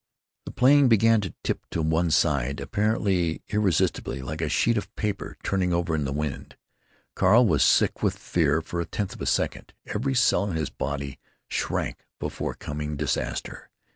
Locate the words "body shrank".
10.71-12.07